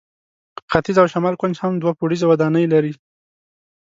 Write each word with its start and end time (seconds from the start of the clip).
ختیځ 0.71 0.95
او 1.01 1.07
شمال 1.13 1.35
کونج 1.41 1.55
هم 1.63 1.73
دوه 1.81 1.91
پوړیزه 1.97 2.25
ودانۍ 2.27 2.65
لرله. 2.71 2.97